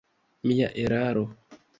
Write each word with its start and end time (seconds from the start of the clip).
Mia 0.51 0.69
eraro. 0.85 1.25